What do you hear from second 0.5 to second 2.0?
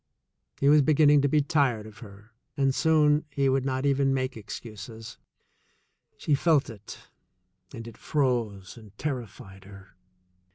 He was beginning to be tired of